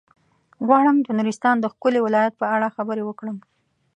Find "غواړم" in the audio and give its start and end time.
0.65-0.97